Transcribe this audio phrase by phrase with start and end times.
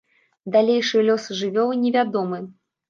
[0.55, 2.45] Далейшы лёс жывёлы невядомы.